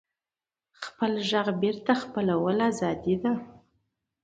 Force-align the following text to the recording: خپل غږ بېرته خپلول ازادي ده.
خپل 0.85 1.11
غږ 1.29 1.47
بېرته 1.61 1.91
خپلول 2.03 2.57
ازادي 2.71 3.15
ده. 3.23 3.31